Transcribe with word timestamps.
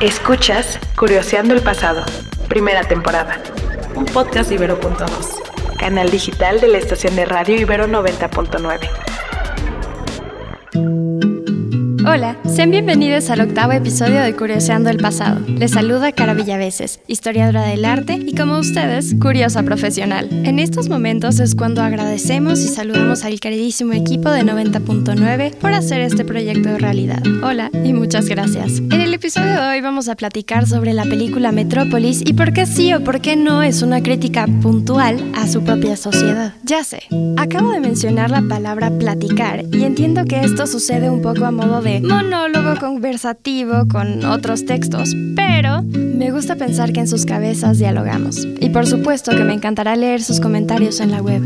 Escuchas 0.00 0.78
Curioseando 0.96 1.54
el 1.54 1.62
Pasado, 1.62 2.04
primera 2.48 2.84
temporada. 2.84 3.42
Un 3.94 4.06
podcast 4.06 4.50
Ibero.2, 4.50 5.76
canal 5.78 6.10
digital 6.10 6.60
de 6.60 6.68
la 6.68 6.78
estación 6.78 7.16
de 7.16 7.26
radio 7.26 7.56
Ibero 7.56 7.86
90.9. 7.86 9.09
Hola, 12.06 12.38
sean 12.48 12.70
bienvenidos 12.70 13.28
al 13.28 13.42
octavo 13.42 13.72
episodio 13.72 14.22
de 14.22 14.34
Curioseando 14.34 14.88
el 14.88 14.96
Pasado. 14.96 15.38
Les 15.46 15.72
saluda 15.72 16.12
Cara 16.12 16.32
Villaveses, 16.32 17.00
historiadora 17.06 17.64
del 17.64 17.84
arte 17.84 18.14
y 18.14 18.34
como 18.34 18.58
ustedes, 18.58 19.14
curiosa 19.20 19.62
profesional. 19.64 20.26
En 20.30 20.58
estos 20.58 20.88
momentos 20.88 21.40
es 21.40 21.54
cuando 21.54 21.82
agradecemos 21.82 22.60
y 22.60 22.68
saludamos 22.68 23.24
al 23.24 23.38
queridísimo 23.38 23.92
equipo 23.92 24.30
de 24.30 24.44
90.9 24.44 25.56
por 25.56 25.74
hacer 25.74 26.00
este 26.00 26.24
proyecto 26.24 26.70
de 26.70 26.78
realidad. 26.78 27.22
Hola 27.42 27.70
y 27.84 27.92
muchas 27.92 28.26
gracias. 28.26 28.78
En 28.78 29.00
el 29.00 29.12
episodio 29.12 29.52
de 29.52 29.68
hoy 29.68 29.80
vamos 29.82 30.08
a 30.08 30.14
platicar 30.14 30.66
sobre 30.66 30.94
la 30.94 31.04
película 31.04 31.52
Metrópolis 31.52 32.22
y 32.24 32.32
por 32.32 32.54
qué 32.54 32.64
sí 32.64 32.94
o 32.94 33.04
por 33.04 33.20
qué 33.20 33.36
no 33.36 33.62
es 33.62 33.82
una 33.82 34.02
crítica 34.02 34.46
puntual 34.62 35.22
a 35.34 35.46
su 35.46 35.62
propia 35.62 35.98
sociedad. 35.98 36.54
Ya 36.64 36.82
sé, 36.82 37.02
acabo 37.36 37.72
de 37.72 37.80
mencionar 37.80 38.30
la 38.30 38.40
palabra 38.40 38.90
platicar 38.90 39.64
y 39.70 39.84
entiendo 39.84 40.24
que 40.24 40.40
esto 40.40 40.66
sucede 40.66 41.10
un 41.10 41.20
poco 41.20 41.44
a 41.44 41.50
modo 41.50 41.82
de 41.82 41.89
monólogo 41.98 42.78
conversativo 42.78 43.88
con 43.90 44.24
otros 44.24 44.64
textos, 44.64 45.14
pero 45.34 45.82
me 45.82 46.30
gusta 46.30 46.56
pensar 46.56 46.92
que 46.92 47.00
en 47.00 47.08
sus 47.08 47.26
cabezas 47.26 47.78
dialogamos. 47.78 48.46
Y 48.60 48.68
por 48.70 48.86
supuesto 48.86 49.32
que 49.32 49.44
me 49.44 49.54
encantará 49.54 49.96
leer 49.96 50.22
sus 50.22 50.40
comentarios 50.40 51.00
en 51.00 51.10
la 51.10 51.20
web. 51.20 51.42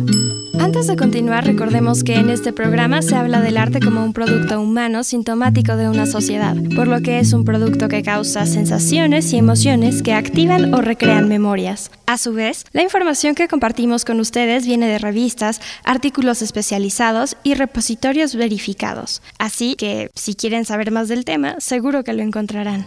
Antes 0.65 0.87
de 0.87 0.97
continuar, 0.97 1.45
recordemos 1.45 2.03
que 2.03 2.15
en 2.15 2.31
este 2.31 2.51
programa 2.51 3.03
se 3.03 3.17
habla 3.17 3.43
del 3.43 3.59
arte 3.59 3.81
como 3.81 4.03
un 4.03 4.15
producto 4.15 4.59
humano 4.63 5.05
sintomático 5.05 5.77
de 5.77 5.91
una 5.91 6.07
sociedad, 6.07 6.57
por 6.75 6.89
lo 6.89 7.03
que 7.03 7.19
es 7.19 7.35
un 7.35 7.45
producto 7.45 7.87
que 7.89 8.03
causa 8.03 8.47
sensaciones 8.47 9.31
y 9.35 9.37
emociones 9.37 10.03
que 10.03 10.15
activan 10.15 10.73
o 10.73 10.81
recrean 10.81 11.29
memorias. 11.29 11.91
A 12.07 12.17
su 12.17 12.33
vez, 12.33 12.65
la 12.73 12.83
información 12.83 13.35
que 13.35 13.47
compartimos 13.47 14.07
con 14.07 14.21
ustedes 14.21 14.67
viene 14.67 14.89
de 14.89 14.99
revistas, 14.99 15.61
artículos 15.85 16.41
especializados 16.41 17.37
y 17.43 17.53
repositorios 17.53 18.35
verificados. 18.35 19.21
Así 19.39 19.75
que, 19.75 20.11
si 20.15 20.35
quieren 20.35 20.65
saber 20.65 20.91
más 20.91 21.09
del 21.09 21.27
tema, 21.27 21.57
seguro 21.59 22.05
que 22.05 22.15
lo 22.15 22.23
encontrarán. 22.23 22.87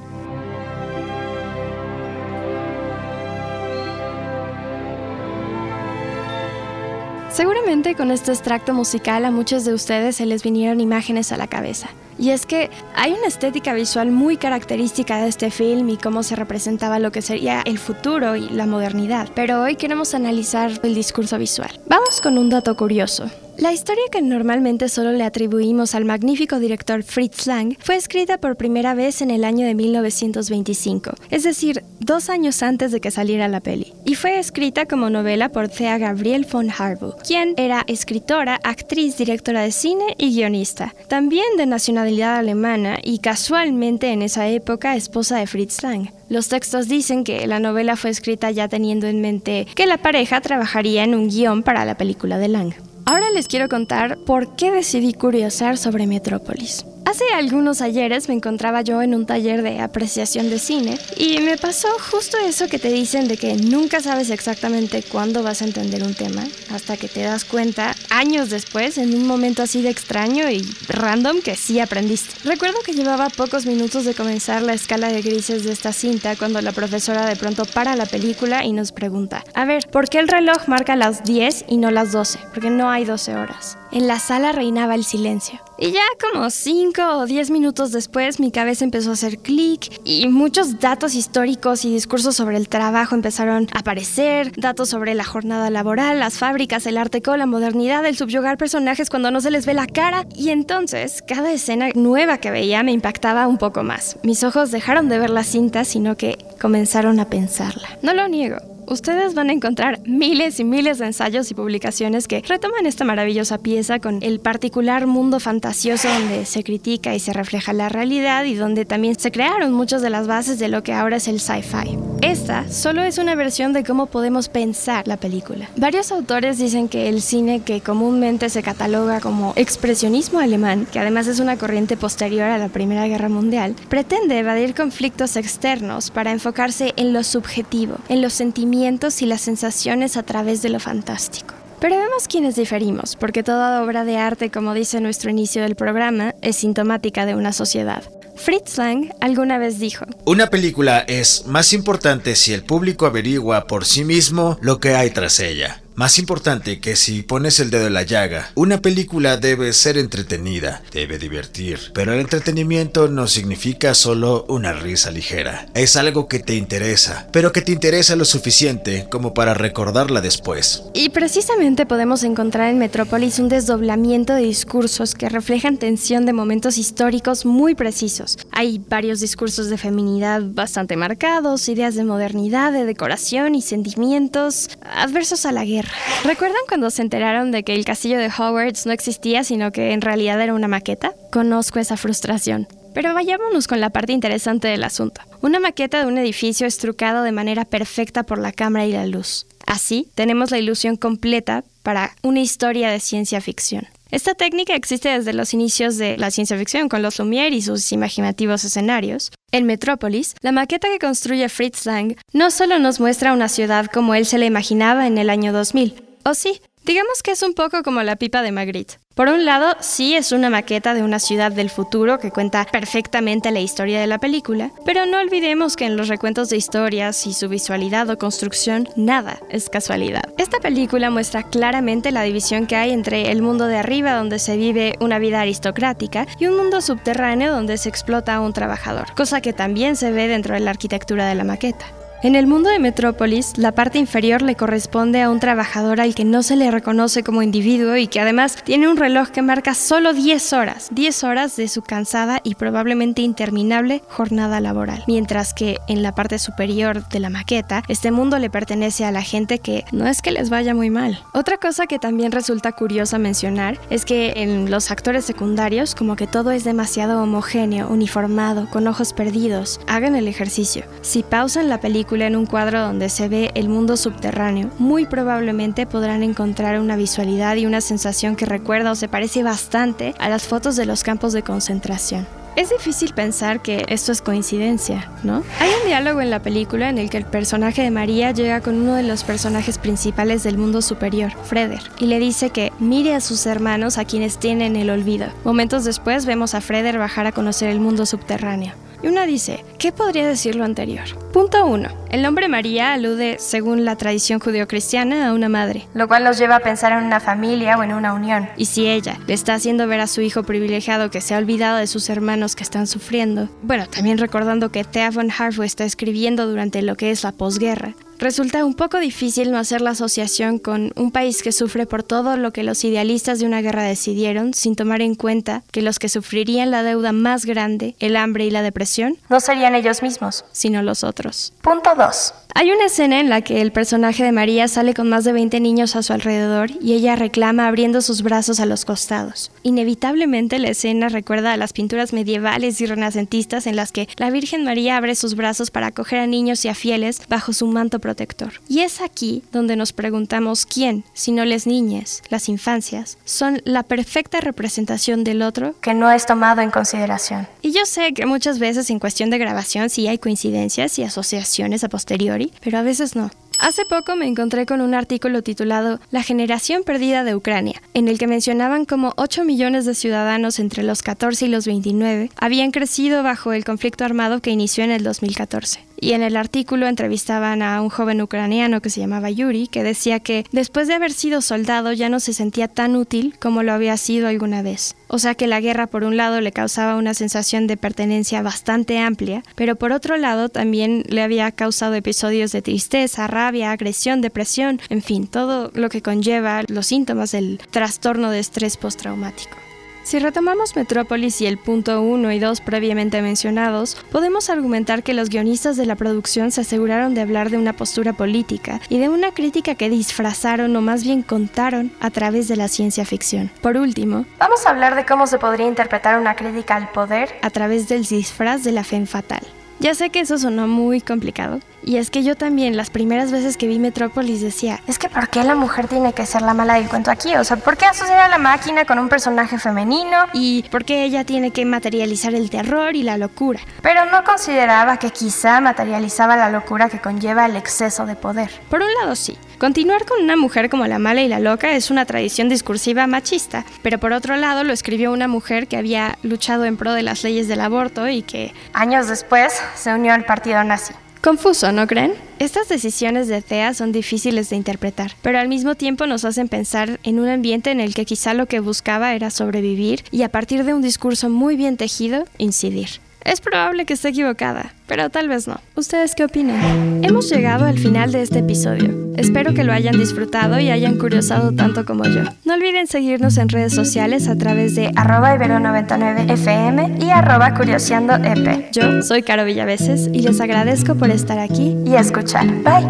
Seguramente 7.38 7.94
con 7.94 8.10
este 8.10 8.32
extracto 8.32 8.74
musical 8.74 9.24
a 9.24 9.30
muchos 9.30 9.64
de 9.64 9.72
ustedes 9.72 10.16
se 10.16 10.26
les 10.26 10.42
vinieron 10.42 10.82
imágenes 10.82 11.32
a 11.32 11.38
la 11.38 11.46
cabeza. 11.46 11.88
Y 12.18 12.32
es 12.32 12.48
que 12.48 12.72
hay 12.96 13.14
una 13.14 13.28
estética 13.28 13.76
visual 13.76 14.10
muy 14.10 14.38
característica 14.38 15.22
de 15.22 15.28
este 15.28 15.52
film 15.52 15.88
y 15.90 15.98
cómo 15.98 16.24
se 16.24 16.36
representaba 16.36 16.98
lo 16.98 17.12
que 17.12 17.22
sería 17.22 17.62
el 17.62 17.78
futuro 17.78 18.36
y 18.36 18.50
la 18.50 18.66
modernidad. 18.66 19.30
Pero 19.36 19.62
hoy 19.62 19.76
queremos 19.76 20.16
analizar 20.16 20.80
el 20.82 20.96
discurso 20.96 21.38
visual. 21.38 21.80
Vamos 21.86 22.22
con 22.22 22.40
un 22.40 22.50
dato 22.50 22.76
curioso. 22.76 23.30
La 23.58 23.74
historia 23.74 24.04
que 24.12 24.22
normalmente 24.22 24.88
solo 24.88 25.14
le 25.14 25.24
atribuimos 25.24 25.96
al 25.96 26.06
magnífico 26.06 26.60
director 26.60 27.02
Fritz 27.02 27.48
Lang 27.48 27.76
fue 27.80 27.96
escrita 27.96 28.38
por 28.38 28.56
primera 28.56 28.94
vez 28.94 29.24
en 29.24 29.32
el 29.32 29.44
año 29.44 29.66
de 29.66 29.74
1925, 29.74 31.16
es 31.32 31.42
decir, 31.42 31.84
dos 32.00 32.30
años 32.30 32.62
antes 32.62 32.92
de 32.92 33.02
que 33.02 33.10
saliera 33.10 33.48
la 33.48 33.60
peli, 33.60 33.96
y 34.06 34.14
fue 34.14 34.38
escrita 34.38 34.86
como 34.86 35.10
novela 35.10 35.50
por 35.50 35.70
Thea 35.70 35.98
Gabriel 35.98 36.46
von 36.52 36.70
Harbu, 36.70 37.16
quien 37.26 37.56
era 37.58 37.84
escritora, 37.88 38.60
actriz, 38.64 39.18
directora 39.18 39.64
de 39.64 39.72
cine 39.72 40.14
y 40.20 40.36
guionista, 40.36 40.94
también 41.08 41.58
de 41.58 41.66
nacionalidad 41.66 42.36
alemana 42.36 43.00
y 43.04 43.18
casualmente 43.18 44.12
en 44.12 44.22
esa 44.22 44.48
época 44.48 44.96
esposa 44.96 45.40
de 45.40 45.48
Fritz 45.48 45.82
Lang. 45.82 46.12
Los 46.30 46.48
textos 46.48 46.88
dicen 46.88 47.24
que 47.24 47.48
la 47.48 47.60
novela 47.60 47.96
fue 47.96 48.12
escrita 48.12 48.52
ya 48.52 48.68
teniendo 48.68 49.08
en 49.08 49.20
mente 49.20 49.66
que 49.74 49.88
la 49.88 49.98
pareja 49.98 50.42
trabajaría 50.42 51.04
en 51.04 51.16
un 51.16 51.28
guion 51.28 51.64
para 51.64 51.86
la 51.86 51.98
película 51.98 52.38
de 52.38 52.50
Lang. 52.50 52.87
Ahora 53.08 53.32
les 53.32 53.48
quiero 53.48 53.70
contar 53.70 54.18
por 54.18 54.58
qué 54.58 54.70
decidí 54.70 55.14
curiosar 55.14 55.78
sobre 55.78 56.08
Metrópolis. 56.08 56.86
Hace 57.08 57.24
algunos 57.34 57.80
ayeres 57.80 58.28
me 58.28 58.36
encontraba 58.36 58.82
yo 58.82 59.02
en 59.02 59.16
un 59.16 59.26
taller 59.26 59.62
de 59.62 59.80
apreciación 59.80 60.50
de 60.50 60.60
cine 60.60 61.00
y 61.16 61.40
me 61.40 61.56
pasó 61.56 61.88
justo 62.12 62.36
eso 62.38 62.68
que 62.68 62.80
te 62.80 62.90
dicen 62.90 63.30
de 63.30 63.38
que 63.38 63.56
nunca 63.56 64.02
sabes 64.02 64.30
exactamente 64.30 65.02
cuándo 65.04 65.42
vas 65.42 65.62
a 65.62 65.66
entender 65.66 66.04
un 66.04 66.14
tema 66.14 66.44
hasta 66.70 66.98
que 66.98 67.08
te 67.08 67.22
das 67.22 67.46
cuenta 67.46 67.96
años 68.10 68.50
después 68.50 68.98
en 68.98 69.16
un 69.16 69.26
momento 69.26 69.64
así 69.64 69.82
de 69.82 69.90
extraño 69.90 70.50
y 70.50 70.70
random 70.90 71.40
que 71.42 71.56
sí 71.56 71.80
aprendiste. 71.80 72.36
Recuerdo 72.44 72.80
que 72.86 72.92
llevaba 72.92 73.30
pocos 73.30 73.66
minutos 73.66 74.04
de 74.04 74.14
comenzar 74.14 74.62
la 74.62 74.74
escala 74.74 75.08
de 75.08 75.22
grises 75.22 75.64
de 75.64 75.72
esta 75.72 75.94
cinta 75.94 76.36
cuando 76.36 76.60
la 76.60 76.74
profesora 76.74 77.26
de 77.26 77.38
pronto 77.38 77.64
para 77.64 77.96
la 77.96 78.06
película 78.06 78.66
y 78.66 78.74
nos 78.74 78.92
pregunta, 78.92 79.46
a 79.54 79.64
ver, 79.64 79.88
¿por 79.94 80.10
qué 80.10 80.20
el 80.20 80.28
reloj 80.28 80.68
marca 80.68 80.98
las 80.98 81.24
10 81.24 81.68
y 81.70 81.78
no 81.78 81.90
las 81.90 82.12
12? 82.12 82.38
Porque 82.54 82.70
no 82.70 82.90
hay 82.90 83.06
12 83.06 83.34
horas. 83.38 83.78
En 83.94 84.08
la 84.08 84.20
sala 84.20 84.52
reinaba 84.52 84.94
el 84.94 85.06
silencio. 85.06 85.62
Y 85.80 85.92
ya 85.92 86.02
como 86.20 86.50
5 86.50 87.02
o 87.18 87.26
10 87.26 87.52
minutos 87.52 87.92
después 87.92 88.40
mi 88.40 88.52
cabeza 88.52 88.84
empezó 88.84 89.12
a 89.12 89.14
hacer 89.14 89.38
clic 89.38 90.00
y 90.04 90.28
muchos 90.28 90.80
datos 90.80 91.14
históricos 91.14 91.86
y 91.86 91.94
discursos 91.94 92.36
sobre 92.36 92.58
el 92.58 92.68
trabajo 92.68 93.14
empezaron 93.14 93.68
a 93.74 93.80
aparecer, 93.80 94.52
datos 94.58 94.90
sobre 94.90 95.14
la 95.14 95.24
jornada 95.24 95.70
laboral, 95.70 96.20
las 96.20 96.40
fábricas, 96.40 96.88
el 96.88 96.98
arte 96.98 97.22
con 97.22 97.38
la 97.38 97.46
modernidad, 97.46 98.06
el 98.06 98.18
subyugar 98.18 98.58
personajes 98.58 99.10
cuando 99.10 99.30
no 99.30 99.40
se 99.40 99.52
les 99.52 99.68
ve 99.68 99.76
la 99.76 99.86
cara 99.86 100.26
y 100.36 100.50
entonces 100.50 101.24
cada 101.28 101.52
escena 101.52 101.90
nueva 101.94 102.40
que 102.40 102.50
veía 102.50 102.82
me 102.82 102.92
impactaba 102.92 103.48
un 103.48 103.60
poco 103.60 103.84
más. 103.84 104.18
Mis 104.24 104.44
ojos 104.44 104.72
dejaron 104.72 105.10
de 105.10 105.20
ver 105.20 105.30
la 105.30 105.44
cinta 105.44 105.86
sino 105.86 106.18
que 106.18 106.38
comenzaron 106.60 107.20
a 107.20 107.30
pensarla. 107.30 108.00
No 108.02 108.14
lo 108.14 108.28
niego. 108.28 108.77
Ustedes 108.90 109.34
van 109.34 109.50
a 109.50 109.54
encontrar 109.54 110.00
miles 110.08 110.62
y 110.62 110.64
miles 110.64 110.98
de 110.98 111.08
ensayos 111.08 111.52
y 111.52 111.54
publicaciones 111.54 112.26
que 112.26 112.42
retoman 112.42 112.86
esta 112.86 113.04
maravillosa 113.04 113.58
pieza 113.58 114.00
con 114.00 114.24
el 114.24 114.40
particular 114.40 115.08
mundo 115.08 115.42
fantasioso 115.42 116.08
donde 116.08 116.46
se 116.46 116.64
critica 116.64 117.14
y 117.14 117.20
se 117.20 117.34
refleja 117.34 117.74
la 117.74 117.90
realidad 117.90 118.46
y 118.46 118.56
donde 118.56 118.86
también 118.86 119.20
se 119.20 119.30
crearon 119.30 119.74
muchas 119.74 120.02
de 120.02 120.10
las 120.10 120.26
bases 120.26 120.58
de 120.58 120.70
lo 120.70 120.84
que 120.84 120.94
ahora 120.94 121.18
es 121.18 121.28
el 121.28 121.42
sci-fi. 121.42 122.07
Esta 122.28 122.70
solo 122.70 123.04
es 123.04 123.20
una 123.20 123.36
versión 123.36 123.72
de 123.72 123.86
cómo 123.86 124.08
podemos 124.08 124.50
pensar 124.50 125.08
la 125.08 125.16
película. 125.16 125.70
Varios 125.78 126.12
autores 126.12 126.58
dicen 126.58 126.90
que 126.90 127.08
el 127.08 127.22
cine 127.22 127.62
que 127.62 127.80
comúnmente 127.80 128.50
se 128.50 128.62
cataloga 128.62 129.22
como 129.22 129.54
expresionismo 129.56 130.42
alemán, 130.42 130.88
que 130.92 131.00
además 131.00 131.28
es 131.28 131.40
una 131.40 131.58
corriente 131.58 131.96
posterior 131.96 132.50
a 132.50 132.58
la 132.58 132.68
Primera 132.68 133.08
Guerra 133.08 133.30
Mundial, 133.30 133.76
pretende 133.88 134.38
evadir 134.38 134.76
conflictos 134.76 135.38
externos 135.38 136.12
para 136.12 136.34
enfocarse 136.34 136.92
en 136.98 137.14
lo 137.14 137.24
subjetivo, 137.24 137.96
en 138.10 138.22
los 138.22 138.34
sentimientos 138.34 139.22
y 139.22 139.26
las 139.26 139.40
sensaciones 139.40 140.18
a 140.18 140.24
través 140.24 140.62
de 140.62 140.68
lo 140.68 140.82
fantástico. 140.82 141.56
Pero 141.80 141.98
vemos 141.98 142.28
quienes 142.28 142.58
diferimos, 142.58 143.16
porque 143.16 143.42
toda 143.42 143.82
obra 143.82 144.04
de 144.04 144.18
arte, 144.18 144.52
como 144.52 144.74
dice 144.74 145.00
nuestro 145.00 145.32
inicio 145.32 145.62
del 145.62 145.76
programa, 145.76 146.36
es 146.42 146.58
sintomática 146.58 147.26
de 147.26 147.36
una 147.36 147.54
sociedad. 147.54 148.04
Fritz 148.38 148.78
Lang 148.78 149.12
alguna 149.20 149.58
vez 149.58 149.80
dijo, 149.80 150.06
Una 150.26 150.48
película 150.48 151.00
es 151.00 151.46
más 151.48 151.74
importante 151.74 152.36
si 152.36 152.54
el 152.54 152.64
público 152.64 153.06
averigua 153.06 153.68
por 153.68 153.86
sí 153.86 154.04
mismo 154.04 154.58
lo 154.62 154.80
que 154.80 154.96
hay 154.96 155.10
tras 155.10 155.40
ella. 155.40 155.82
Más 155.98 156.20
importante 156.20 156.80
que 156.80 156.96
si 156.96 157.24
pones 157.24 157.60
el 157.60 157.72
dedo 157.72 157.88
en 157.88 157.94
la 157.96 158.04
llaga, 158.04 158.52
una 158.54 158.84
película 158.84 159.38
debe 159.38 159.74
ser 159.74 159.98
entretenida, 159.98 160.84
debe 160.94 161.18
divertir, 161.18 161.80
pero 161.92 162.14
el 162.14 162.20
entretenimiento 162.20 163.08
no 163.08 163.26
significa 163.26 163.96
solo 163.96 164.46
una 164.48 164.74
risa 164.74 165.10
ligera. 165.10 165.66
Es 165.74 165.96
algo 165.96 166.28
que 166.28 166.38
te 166.38 166.54
interesa, 166.54 167.28
pero 167.34 167.52
que 167.52 167.64
te 167.64 167.72
interesa 167.72 168.16
lo 168.16 168.26
suficiente 168.26 169.08
como 169.10 169.34
para 169.34 169.56
recordarla 169.56 170.22
después. 170.22 170.84
Y 170.94 171.10
precisamente 171.10 171.88
podemos 171.88 172.22
encontrar 172.22 172.70
en 172.70 172.78
Metrópolis 172.78 173.40
un 173.40 173.50
desdoblamiento 173.50 174.36
de 174.36 174.44
discursos 174.44 175.16
que 175.16 175.30
reflejan 175.30 175.80
tensión 175.80 176.28
de 176.28 176.34
momentos 176.34 176.78
históricos 176.78 177.44
muy 177.44 177.74
precisos. 177.74 178.38
Hay 178.52 178.80
varios 178.88 179.20
discursos 179.20 179.68
de 179.68 179.80
feminidad 179.80 180.44
bastante 180.44 180.96
marcados, 180.96 181.68
ideas 181.70 181.96
de 181.96 182.04
modernidad, 182.04 182.72
de 182.72 182.86
decoración 182.86 183.56
y 183.56 183.64
sentimientos 183.64 184.70
adversos 184.84 185.48
a 185.48 185.52
la 185.52 185.66
guerra. 185.66 185.87
¿Recuerdan 186.24 186.62
cuando 186.68 186.90
se 186.90 187.02
enteraron 187.02 187.52
de 187.52 187.64
que 187.64 187.74
el 187.74 187.86
castillo 187.86 188.18
de 188.18 188.28
Hogwarts 188.28 188.86
no 188.86 188.92
existía, 188.92 189.44
sino 189.44 189.72
que 189.72 189.94
en 189.94 190.02
realidad 190.02 190.42
era 190.42 190.54
una 190.54 190.68
maqueta? 190.68 191.14
Conozco 191.32 191.80
esa 191.80 191.98
frustración. 191.98 192.68
Pero 192.94 193.14
vayámonos 193.14 193.68
con 193.68 193.80
la 193.80 193.92
parte 193.92 194.14
interesante 194.14 194.68
del 194.68 194.84
asunto. 194.84 195.22
Una 195.42 195.60
maqueta 195.60 196.00
de 196.00 196.08
un 196.08 196.18
edificio 196.18 196.66
estrucado 196.66 197.24
de 197.24 197.32
manera 197.32 197.64
perfecta 197.64 198.24
por 198.24 198.40
la 198.40 198.52
cámara 198.52 198.86
y 198.86 198.92
la 198.92 199.06
luz. 199.06 199.46
Así, 199.68 200.10
tenemos 200.16 200.50
la 200.50 200.58
ilusión 200.58 200.96
completa 200.96 201.64
para 201.84 202.16
una 202.24 202.40
historia 202.40 202.90
de 202.90 203.00
ciencia 203.00 203.40
ficción. 203.40 203.88
Esta 204.12 204.34
técnica 204.36 204.76
existe 204.76 205.10
desde 205.10 205.34
los 205.34 205.54
inicios 205.54 205.98
de 205.98 206.18
la 206.18 206.32
ciencia 206.32 206.58
ficción 206.58 206.90
con 206.90 207.02
los 207.02 207.20
Lumière 207.20 207.54
y 207.54 207.62
sus 207.62 207.92
imaginativos 207.92 208.64
escenarios. 208.64 209.32
En 209.52 209.66
Metrópolis, 209.66 210.36
la 210.42 210.52
maqueta 210.52 210.88
que 210.90 211.00
construye 211.00 211.50
Fritz 211.50 211.86
Lang 211.86 212.16
no 212.34 212.52
solo 212.52 212.80
nos 212.80 213.00
muestra 213.00 213.34
una 213.34 213.50
ciudad 213.50 213.88
como 213.88 214.16
él 214.16 214.26
se 214.26 214.38
la 214.38 214.46
imaginaba 214.46 215.08
en 215.08 215.18
el 215.18 215.30
año 215.30 215.54
2000, 215.54 215.96
o 216.24 216.34
sí, 216.34 216.62
Digamos 216.88 217.22
que 217.22 217.32
es 217.32 217.44
un 217.44 217.54
poco 217.54 217.84
como 217.84 218.02
la 218.02 218.16
pipa 218.16 218.42
de 218.42 218.54
Magritte. 218.54 218.98
Por 219.18 219.30
un 219.30 219.46
lado, 219.46 219.76
sí 219.80 220.16
es 220.16 220.32
una 220.32 220.52
maqueta 220.52 220.94
de 220.94 221.02
una 221.02 221.18
ciudad 221.18 221.52
del 221.52 221.72
futuro 221.72 222.20
que 222.20 222.30
cuenta 222.30 222.68
perfectamente 222.72 223.50
la 223.50 223.60
historia 223.60 224.00
de 224.00 224.06
la 224.06 224.20
película, 224.20 224.70
pero 224.86 225.08
no 225.08 225.20
olvidemos 225.20 225.76
que 225.76 225.88
en 225.88 225.98
los 225.98 226.08
recuentos 226.08 226.50
de 226.50 226.58
historias 226.58 227.26
y 227.26 227.34
su 227.34 227.50
visualidad 227.50 228.08
o 228.12 228.20
construcción, 228.20 228.88
nada 228.96 229.40
es 229.50 229.70
casualidad. 229.70 230.22
Esta 230.38 230.60
película 230.60 231.10
muestra 231.10 231.42
claramente 231.42 232.12
la 232.12 232.22
división 232.22 232.68
que 232.68 232.76
hay 232.76 232.92
entre 232.92 233.32
el 233.32 233.42
mundo 233.42 233.66
de 233.66 233.78
arriba 233.78 234.14
donde 234.14 234.38
se 234.38 234.56
vive 234.56 234.94
una 235.00 235.18
vida 235.18 235.42
aristocrática 235.42 236.28
y 236.38 236.46
un 236.46 236.56
mundo 236.56 236.80
subterráneo 236.80 237.52
donde 237.52 237.78
se 237.78 237.90
explota 237.90 238.36
a 238.36 238.40
un 238.40 238.54
trabajador, 238.54 239.16
cosa 239.16 239.42
que 239.42 239.52
también 239.52 239.96
se 239.96 240.12
ve 240.12 240.28
dentro 240.28 240.54
de 240.54 240.60
la 240.60 240.70
arquitectura 240.70 241.28
de 241.28 241.34
la 241.34 241.44
maqueta. 241.44 241.88
En 242.28 242.36
el 242.36 242.46
mundo 242.46 242.70
de 242.70 242.78
Metrópolis, 242.78 243.58
la 243.58 243.72
parte 243.72 244.00
inferior 244.00 244.42
le 244.42 244.56
corresponde 244.56 245.22
a 245.22 245.30
un 245.30 245.40
trabajador 245.40 246.02
al 246.02 246.14
que 246.14 246.26
no 246.26 246.44
se 246.44 246.58
le 246.58 246.70
reconoce 246.72 247.24
como 247.24 247.42
individuo 247.42 247.96
y 247.96 248.08
que 248.08 248.20
además 248.20 248.58
tiene 248.66 248.90
un 248.90 248.98
reloj 248.98 249.30
que 249.30 249.42
marca 249.42 249.74
solo 249.74 250.12
10 250.12 250.52
horas, 250.52 250.90
10 250.92 251.24
horas 251.24 251.56
de 251.56 251.70
su 251.70 251.84
cansada 251.84 252.42
y 252.44 252.56
probablemente 252.56 253.22
interminable 253.22 254.04
jornada 254.10 254.60
laboral. 254.60 255.06
Mientras 255.08 255.54
que 255.54 255.78
en 255.88 256.04
la 256.04 256.16
parte 256.16 256.38
superior 256.38 257.08
de 257.08 257.22
la 257.22 257.30
maqueta, 257.30 257.82
este 257.88 258.12
mundo 258.12 258.38
le 258.40 258.50
pertenece 258.50 259.06
a 259.06 259.14
la 259.14 259.22
gente 259.22 259.60
que 259.60 259.86
no 259.94 260.06
es 260.06 260.22
que 260.22 260.32
les 260.32 260.50
vaya 260.50 260.74
muy 260.74 260.90
mal. 260.90 261.24
Otra 261.34 261.56
cosa 261.56 261.88
que 261.88 261.98
también 261.98 262.34
resulta 262.34 262.74
curiosa 262.74 263.18
mencionar 263.20 263.80
es 263.90 264.04
que 264.04 264.34
en 264.36 264.70
los 264.70 264.92
actores 264.92 265.24
secundarios, 265.24 265.96
como 265.96 266.18
que 266.18 266.28
todo 266.28 266.52
es 266.52 266.66
demasiado 266.66 267.24
homogéneo, 267.24 267.88
uniformado, 267.88 268.70
con 268.70 268.86
ojos 268.86 269.14
perdidos. 269.14 269.80
Hagan 269.88 270.18
el 270.18 270.28
ejercicio. 270.28 270.84
Si 271.00 271.24
pausan 271.24 271.70
la 271.70 271.80
película, 271.80 272.17
en 272.26 272.36
un 272.36 272.46
cuadro 272.46 272.82
donde 272.82 273.10
se 273.10 273.30
ve 273.30 273.52
el 273.54 273.70
mundo 273.70 273.98
subterráneo, 273.98 274.72
muy 274.80 275.06
probablemente 275.06 275.86
podrán 275.86 276.24
encontrar 276.24 276.80
una 276.80 276.96
visualidad 276.96 277.56
y 277.58 277.66
una 277.66 277.82
sensación 277.82 278.36
que 278.36 278.46
recuerda 278.46 278.92
o 278.92 278.96
se 278.96 279.08
parece 279.08 279.44
bastante 279.44 280.16
a 280.18 280.30
las 280.30 280.48
fotos 280.48 280.76
de 280.76 280.86
los 280.86 281.04
campos 281.04 281.34
de 281.34 281.44
concentración. 281.44 282.26
Es 282.58 282.72
difícil 282.72 283.14
pensar 283.14 283.62
que 283.62 283.86
esto 283.88 284.12
es 284.12 284.24
coincidencia, 284.24 285.12
¿no? 285.22 285.44
Hay 285.60 285.70
un 285.80 285.86
diálogo 285.86 286.22
en 286.22 286.32
la 286.32 286.42
película 286.42 286.90
en 286.90 286.98
el 286.98 287.12
que 287.12 287.18
el 287.18 287.26
personaje 287.26 287.84
de 287.84 287.92
María 287.92 288.32
llega 288.32 288.62
con 288.62 288.82
uno 288.82 288.96
de 288.96 289.04
los 289.04 289.24
personajes 289.24 289.78
principales 289.78 290.42
del 290.42 290.58
mundo 290.58 290.82
superior, 290.82 291.34
Freder, 291.44 291.84
y 292.00 292.08
le 292.08 292.18
dice 292.18 292.50
que 292.50 292.74
mire 292.80 293.14
a 293.14 293.22
sus 293.22 293.46
hermanos 293.46 294.00
a 294.00 294.06
quienes 294.06 294.40
tienen 294.40 294.76
el 294.76 294.90
olvido. 294.90 295.28
Momentos 295.44 295.86
después 295.86 296.26
vemos 296.26 296.56
a 296.56 296.62
Freder 296.62 296.98
bajar 296.98 297.28
a 297.28 297.32
conocer 297.32 297.70
el 297.70 297.80
mundo 297.80 298.08
subterráneo. 298.08 298.74
Y 299.08 299.10
una 299.10 299.26
dice, 299.26 299.64
¿qué 299.80 299.94
podría 299.94 300.28
decir 300.28 300.56
lo 300.56 300.66
anterior? 300.66 301.06
Punto 301.32 301.66
1. 301.66 301.88
El 302.12 302.22
nombre 302.22 302.50
María 302.50 302.92
alude, 302.92 303.38
según 303.40 303.86
la 303.86 303.96
tradición 303.96 304.42
judeocristiana, 304.42 305.30
a 305.30 305.34
una 305.34 305.48
madre, 305.48 305.88
lo 305.94 306.10
cual 306.10 306.26
nos 306.26 306.38
lleva 306.38 306.58
a 306.58 306.60
pensar 306.60 306.92
en 306.92 307.06
una 307.06 307.22
familia 307.22 307.78
o 307.78 307.84
en 307.84 307.94
una 307.94 308.14
unión. 308.14 308.50
Y 308.58 308.66
si 308.66 308.86
ella 308.86 309.18
le 309.26 309.34
está 309.34 309.54
haciendo 309.54 309.88
ver 309.88 310.02
a 310.02 310.08
su 310.08 310.20
hijo 310.20 310.44
privilegiado 310.44 311.10
que 311.10 311.22
se 311.22 311.34
ha 311.34 311.38
olvidado 311.38 311.78
de 311.78 311.88
sus 311.88 312.10
hermanos 312.10 312.58
que 312.58 312.64
están 312.64 312.86
sufriendo, 312.86 313.48
bueno, 313.62 313.88
también 313.88 314.18
recordando 314.18 314.74
que 314.74 314.84
Thea 314.84 315.10
von 315.12 315.32
Harfu 315.32 315.64
está 315.64 315.86
escribiendo 315.86 316.46
durante 316.46 316.82
lo 316.82 316.96
que 316.96 317.12
es 317.12 317.24
la 317.24 317.32
posguerra, 317.32 317.94
Resulta 318.20 318.66
un 318.66 318.74
poco 318.74 318.98
difícil 318.98 319.52
no 319.52 319.60
hacer 319.60 319.82
la 319.82 319.92
asociación 319.92 320.58
con 320.58 320.92
un 320.96 321.12
país 321.12 321.44
que 321.44 321.52
sufre 321.52 321.86
por 321.86 322.02
todo 322.02 322.36
lo 322.36 322.52
que 322.52 322.64
los 322.64 322.84
idealistas 322.84 323.40
de 323.40 323.46
una 323.46 323.62
guerra 323.62 323.84
decidieron, 323.84 324.56
sin 324.56 324.76
tomar 324.76 325.02
en 325.02 325.14
cuenta 325.14 325.62
que 325.72 325.84
los 325.84 326.00
que 326.00 326.10
sufrirían 326.10 326.72
la 326.72 326.82
deuda 326.82 327.12
más 327.12 327.46
grande, 327.46 327.96
el 328.00 328.16
hambre 328.16 328.46
y 328.46 328.52
la 328.52 328.64
depresión, 328.64 329.18
no 329.30 329.40
serían 329.40 329.76
ellos 329.76 330.02
mismos, 330.02 330.46
sino 330.52 330.82
los 330.82 331.04
otros. 331.04 331.54
Punto 331.62 331.94
2. 331.96 332.34
Hay 332.60 332.72
una 332.72 332.86
escena 332.86 333.20
en 333.20 333.30
la 333.30 333.42
que 333.42 333.62
el 333.62 333.72
personaje 333.72 334.24
de 334.24 334.32
María 334.32 334.68
sale 334.68 334.96
con 334.96 335.08
más 335.08 335.24
de 335.24 335.32
20 335.32 335.60
niños 335.60 335.96
a 335.96 336.02
su 336.02 336.12
alrededor 336.12 336.72
y 336.82 336.94
ella 336.94 337.16
reclama 337.16 337.68
abriendo 337.68 338.02
sus 338.02 338.24
brazos 338.24 338.60
a 338.60 338.66
los 338.66 338.84
costados. 338.84 339.52
Inevitablemente 339.62 340.58
la 340.58 340.70
escena 340.70 341.08
recuerda 341.08 341.54
a 341.54 341.58
las 341.58 341.72
pinturas 341.72 342.14
medievales 342.14 342.82
y 342.82 342.88
renacentistas 342.88 343.68
en 343.68 343.76
las 343.76 343.92
que 343.92 344.10
la 344.18 344.32
Virgen 344.32 344.64
María 344.64 344.98
abre 344.98 345.14
sus 345.14 345.36
brazos 345.36 345.70
para 345.70 345.86
acoger 345.86 346.18
a 346.18 346.26
niños 346.26 346.66
y 346.66 346.70
a 346.70 346.74
fieles 346.74 347.22
bajo 347.30 347.54
su 347.54 347.68
manto 347.68 348.00
protector. 348.00 348.54
Y 348.68 348.80
es 348.80 349.02
aquí 349.02 349.44
donde 349.52 349.76
nos 349.76 349.94
preguntamos 349.94 350.66
quién, 350.66 351.04
si 351.14 351.34
no 351.34 351.46
las 351.46 351.68
niñas, 351.68 352.24
las 352.30 352.50
infancias, 352.50 353.20
son 353.24 353.62
la 353.66 353.84
perfecta 353.84 354.42
representación 354.42 355.24
del 355.24 355.44
otro 355.44 355.76
que 355.80 355.94
no 355.94 356.10
es 356.10 356.26
tomado 356.26 356.62
en 356.62 356.72
consideración. 356.72 357.48
Y 357.62 357.72
yo 357.72 357.86
sé 357.86 358.16
que 358.16 358.26
muchas 358.26 358.58
veces 358.58 358.90
en 358.90 358.98
cuestión 358.98 359.30
de 359.30 359.38
grabación 359.38 359.92
sí 359.92 360.08
hay 360.08 360.18
coincidencias 360.18 360.98
y 360.98 361.04
asociaciones 361.04 361.84
a 361.84 361.90
posteriori, 361.90 362.47
pero 362.64 362.78
a 362.78 362.82
veces 362.84 363.16
no. 363.16 363.32
Hace 363.60 363.86
poco 363.86 364.16
me 364.16 364.28
encontré 364.28 364.68
con 364.68 364.82
un 364.82 364.94
artículo 364.94 365.42
titulado 365.42 366.00
La 366.12 366.22
generación 366.22 366.84
perdida 366.84 367.24
de 367.24 367.36
Ucrania, 367.36 367.82
en 367.96 368.08
el 368.08 368.20
que 368.20 368.28
mencionaban 368.28 368.86
cómo 368.86 369.14
8 369.18 369.44
millones 369.46 369.86
de 369.86 369.96
ciudadanos 369.96 370.60
entre 370.60 370.84
los 370.84 371.02
14 371.02 371.48
y 371.48 371.50
los 371.50 371.66
29 371.66 372.30
habían 372.38 372.72
crecido 372.72 373.24
bajo 373.24 373.54
el 373.54 373.66
conflicto 373.66 374.06
armado 374.06 374.42
que 374.42 374.52
inició 374.52 374.84
en 374.84 374.92
el 374.92 375.04
2014. 375.04 375.87
Y 376.00 376.14
en 376.14 376.22
el 376.22 376.38
artículo 376.38 376.88
entrevistaban 376.88 377.62
a 377.62 377.82
un 377.82 377.90
joven 377.90 378.22
ucraniano 378.22 378.82
que 378.82 378.90
se 378.90 379.00
llamaba 379.00 379.32
Yuri, 379.32 379.68
que 379.68 379.84
decía 379.84 380.20
que 380.20 380.46
después 380.52 380.88
de 380.88 380.94
haber 380.94 381.12
sido 381.12 381.42
soldado 381.42 381.92
ya 381.94 382.10
no 382.10 382.20
se 382.20 382.34
sentía 382.34 382.68
tan 382.68 382.96
útil 382.96 383.36
como 383.40 383.64
lo 383.64 383.74
había 383.74 383.98
sido 383.98 384.28
alguna 384.28 384.62
vez. 384.62 384.96
O 385.08 385.20
sea 385.20 385.36
que 385.36 385.48
la 385.48 385.60
guerra 385.60 385.88
por 385.88 386.04
un 386.04 386.18
lado 386.18 386.42
le 386.42 386.52
causaba 386.52 386.98
una 386.98 387.14
sensación 387.14 387.66
de 387.66 387.78
pertenencia 387.78 388.42
bastante 388.42 389.00
amplia, 389.00 389.44
pero 389.56 389.76
por 389.76 389.92
otro 389.92 390.18
lado 390.18 390.50
también 390.50 391.04
le 391.08 391.24
había 391.24 391.52
causado 391.52 391.96
episodios 391.96 392.52
de 392.52 392.62
tristeza, 392.62 393.28
rabia, 393.28 393.72
agresión, 393.72 394.22
depresión, 394.22 394.80
en 394.90 395.02
fin, 395.02 395.28
todo 395.28 395.72
lo 395.74 395.90
que 395.90 396.02
conlleva 396.02 396.64
los 396.68 396.88
síntomas 396.88 397.32
del 397.32 397.60
trastorno 397.72 398.30
de 398.30 398.40
estrés 398.40 398.78
postraumático. 398.78 399.58
Si 400.08 400.20
retomamos 400.20 400.78
Metrópolis 400.78 401.42
y 401.42 401.48
el 401.48 401.58
punto 401.58 402.02
1 402.02 402.32
y 402.32 402.40
2 402.40 402.62
previamente 402.62 403.22
mencionados, 403.22 403.96
podemos 404.10 404.50
argumentar 404.50 405.04
que 405.04 405.14
los 405.14 405.28
guionistas 405.28 405.76
de 405.76 405.86
la 405.86 405.98
producción 405.98 406.50
se 406.52 406.62
aseguraron 406.62 407.14
de 407.14 407.20
hablar 407.20 407.50
de 407.50 407.58
una 407.58 407.74
postura 407.74 408.14
política 408.14 408.80
y 408.88 409.00
de 409.00 409.10
una 409.10 409.34
crítica 409.34 409.76
que 409.76 409.90
disfrazaron 409.90 410.74
o 410.78 410.82
más 410.82 411.04
bien 411.04 411.24
contaron 411.24 411.92
a 412.00 412.10
través 412.10 412.48
de 412.48 412.56
la 412.56 412.70
ciencia 412.70 413.04
ficción. 413.04 413.52
Por 413.60 413.76
último, 413.76 414.24
vamos 414.40 414.66
a 414.66 414.70
hablar 414.70 414.96
de 414.96 415.06
cómo 415.06 415.28
se 415.28 415.40
podría 415.40 415.68
interpretar 415.68 416.18
una 416.18 416.38
crítica 416.38 416.78
al 416.78 416.90
poder 416.94 417.36
a 417.42 417.50
través 417.50 417.90
del 417.90 418.06
disfraz 418.06 418.64
de 418.64 418.72
la 418.72 418.86
fe 418.86 419.06
fatal. 419.06 419.42
Ya 419.82 419.94
sé 419.94 420.10
que 420.10 420.22
eso 420.22 420.38
sonó 420.38 420.70
muy 420.70 421.02
complicado. 421.02 421.60
Y 421.88 421.96
es 421.96 422.12
que 422.12 422.22
yo 422.22 422.36
también, 422.36 422.76
las 422.76 422.90
primeras 422.90 423.32
veces 423.32 423.56
que 423.56 423.66
vi 423.66 423.80
Metrópolis 423.80 424.42
decía, 424.42 424.82
es 424.88 425.00
que 425.00 425.08
¿por 425.08 425.30
qué 425.30 425.46
la 425.46 425.56
mujer 425.56 425.88
tiene 425.88 426.12
que 426.12 426.26
ser 426.26 426.42
la 426.42 426.54
mala 426.54 426.74
del 426.74 426.90
cuento 426.90 427.12
aquí? 427.12 427.34
O 427.38 427.46
sea, 427.46 427.56
¿por 427.56 427.78
qué 427.78 427.86
asociar 427.86 428.20
a 428.20 428.28
la 428.28 428.38
máquina 428.38 428.84
con 428.84 429.00
un 429.00 429.08
personaje 429.08 429.58
femenino? 429.58 430.26
¿Y 430.34 430.64
por 430.64 430.84
qué 430.84 431.06
ella 431.06 431.24
tiene 431.24 431.52
que 431.52 431.64
materializar 431.64 432.36
el 432.36 432.50
terror 432.50 432.94
y 432.98 433.04
la 433.04 433.18
locura? 433.18 433.62
Pero 433.82 434.04
no 434.04 434.26
consideraba 434.26 434.98
que 434.98 435.12
quizá 435.12 435.62
materializaba 435.62 436.36
la 436.36 436.50
locura 436.50 436.90
que 436.90 437.00
conlleva 437.00 437.46
el 437.46 437.56
exceso 437.56 438.06
de 438.06 438.18
poder. 438.18 438.52
Por 438.70 438.82
un 438.82 438.94
lado 439.02 439.16
sí, 439.16 439.38
Continuar 439.58 440.06
con 440.06 440.22
una 440.22 440.36
mujer 440.36 440.70
como 440.70 440.86
la 440.86 441.00
mala 441.00 441.24
y 441.24 441.28
la 441.28 441.40
loca 441.40 441.72
es 441.72 441.90
una 441.90 442.06
tradición 442.06 442.48
discursiva 442.48 443.08
machista, 443.08 443.66
pero 443.82 443.98
por 443.98 444.14
otro 444.14 444.36
lado 444.36 444.64
lo 444.64 444.72
escribió 444.72 445.12
una 445.12 445.28
mujer 445.28 445.68
que 445.68 445.78
había 445.78 446.20
luchado 446.22 446.66
en 446.66 446.78
pro 446.78 446.94
de 446.94 447.02
las 447.02 447.24
leyes 447.24 447.48
del 447.48 447.62
aborto 447.62 448.08
y 448.08 448.22
que 448.22 448.54
años 448.74 449.08
después 449.08 449.60
se 449.74 449.92
unió 449.92 450.14
al 450.14 450.26
partido 450.26 450.64
nazi. 450.64 450.94
Confuso, 451.22 451.72
¿no 451.72 451.88
creen? 451.88 452.14
Estas 452.40 452.70
decisiones 452.70 453.28
de 453.28 453.42
Thea 453.42 453.74
son 453.74 453.92
difíciles 453.92 454.50
de 454.50 454.56
interpretar, 454.56 455.14
pero 455.22 455.40
al 455.40 455.48
mismo 455.48 455.76
tiempo 455.76 456.06
nos 456.06 456.24
hacen 456.26 456.48
pensar 456.48 457.00
en 457.04 457.20
un 457.20 457.28
ambiente 457.28 457.72
en 457.72 457.80
el 457.80 457.94
que 457.94 458.06
quizá 458.06 458.34
lo 458.34 458.46
que 458.46 458.60
buscaba 458.60 459.14
era 459.16 459.32
sobrevivir 459.32 460.04
y 460.12 460.22
a 460.22 460.30
partir 460.30 460.64
de 460.64 460.74
un 460.74 460.82
discurso 460.82 461.30
muy 461.30 461.56
bien 461.56 461.78
tejido, 461.78 462.26
incidir. 462.38 463.02
Es 463.28 463.42
probable 463.42 463.86
que 463.86 463.94
esté 463.94 464.08
equivocada, 464.08 464.74
pero 464.88 465.10
tal 465.10 465.28
vez 465.28 465.50
no. 465.50 465.60
¿Ustedes 465.76 466.16
qué 466.16 466.24
opinan? 466.24 467.04
Hemos 467.04 467.30
llegado 467.30 467.66
al 467.66 467.78
final 467.78 468.14
de 468.14 468.22
este 468.22 468.40
episodio. 468.40 469.14
Espero 469.18 469.54
que 469.54 469.66
lo 469.66 469.74
hayan 469.74 469.98
disfrutado 470.00 470.62
y 470.62 470.70
hayan 470.70 470.98
curiosado 470.98 471.52
tanto 471.52 471.84
como 471.84 472.06
yo. 472.06 472.22
No 472.46 472.54
olviden 472.54 472.88
seguirnos 472.88 473.38
en 473.38 473.50
redes 473.50 473.76
sociales 473.76 474.30
a 474.30 474.38
través 474.38 474.76
de 474.76 474.94
arroba 474.96 475.36
ibero99fm 475.36 477.04
y 477.04 477.12
arroba 477.12 477.54
curioseandoep. 477.54 478.72
Yo 478.72 479.02
soy 479.02 479.24
Caro 479.24 479.44
Villaveses 479.44 480.08
y 480.14 480.22
les 480.22 480.40
agradezco 480.40 480.96
por 480.96 481.10
estar 481.10 481.38
aquí 481.38 481.76
y 481.86 481.96
escuchar. 481.96 482.46
Bye. 482.64 482.88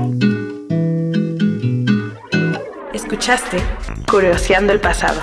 Escuchaste 2.94 3.58
Curioseando 4.08 4.72
el 4.72 4.80
pasado, 4.80 5.20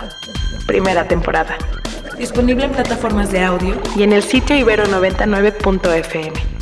primera 0.66 1.06
temporada. 1.06 1.56
Disponible 2.18 2.64
en 2.64 2.72
plataformas 2.72 3.30
de 3.32 3.42
audio 3.42 3.80
y 3.96 4.02
en 4.02 4.12
el 4.12 4.22
sitio 4.22 4.56
ibero99.fm. 4.56 6.53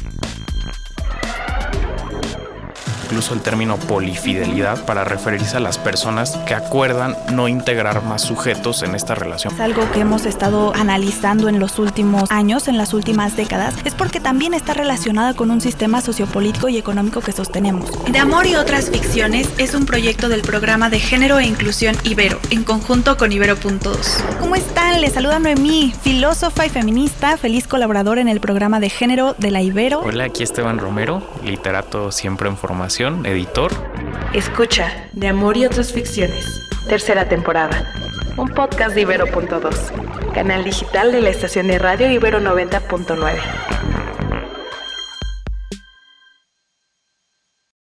incluso 3.13 3.35
el 3.35 3.43
término 3.43 3.77
polifidelidad 3.77 4.87
para 4.87 5.05
referirse 5.05 5.59
a 5.59 5.61
las 5.61 5.77
personas 5.77 6.39
que 6.47 6.55
acuerdan 6.55 7.15
no 7.31 7.47
integrar 7.47 8.03
más 8.03 8.23
sujetos 8.23 8.83
en 8.83 8.95
esta 8.95 9.15
relación. 9.15 9.53
Es 9.53 9.61
algo 9.61 9.83
que 9.93 10.01
hemos 10.01 10.25
estado 10.25 10.75
analizando 10.75 11.51
en 11.51 11.61
los 11.61 11.79
últimos 11.79 12.31
años, 12.31 12.69
en 12.69 12.79
las 12.79 12.95
últimas 12.95 13.37
décadas, 13.37 13.75
es 13.85 13.95
porque 13.95 14.19
también 14.19 14.55
está 14.55 14.73
relacionada 14.73 15.35
con 15.35 15.51
un 15.51 15.61
sistema 15.61 16.01
sociopolítico 16.01 16.71
y 16.71 16.79
económico 16.79 17.21
que 17.21 17.33
sostenemos. 17.33 17.91
De 18.11 18.19
Amor 18.19 18.47
y 18.47 18.57
otras 18.57 18.89
ficciones 18.89 19.47
es 19.59 19.75
un 19.75 19.85
proyecto 19.85 20.31
del 20.31 20.41
programa 20.41 20.89
de 20.89 20.99
género 20.99 21.39
e 21.39 21.45
inclusión 21.45 21.95
Ibero, 22.05 22.41
en 22.49 22.65
conjunto 22.65 23.19
con 23.19 23.31
Ibero.2. 23.31 24.39
¿Cómo 24.41 24.57
están? 24.57 25.03
Les 25.03 25.13
saluda 25.13 25.39
Noemí, 25.39 25.93
filósofa 26.01 26.65
y 26.65 26.71
feminista, 26.71 27.37
feliz 27.37 27.69
colaboradora 27.69 28.23
en 28.23 28.29
el 28.29 28.41
programa 28.41 28.81
de 28.81 28.89
género 28.89 29.35
de 29.37 29.51
la 29.51 29.61
Ibero. 29.61 30.01
Hola, 30.01 30.25
aquí 30.25 30.43
Esteban 30.43 30.79
Romero, 30.79 31.23
literato 31.45 32.11
siempre 32.11 32.49
en 32.49 32.57
formación, 32.57 33.02
editor. 33.03 33.73
Escucha 34.33 35.09
De 35.13 35.27
Amor 35.29 35.57
y 35.57 35.67
otras 35.67 35.93
ficciones, 35.93 36.69
tercera 36.89 37.29
temporada. 37.29 37.93
Un 38.37 38.49
podcast 38.49 38.95
de 38.95 39.01
Ibero.2, 39.03 40.33
canal 40.33 40.63
digital 40.63 41.11
de 41.11 41.21
la 41.21 41.31
estación 41.31 41.67
de 41.67 41.81
radio 41.81 42.11
Ibero 42.11 42.39
90.9. 42.41 43.92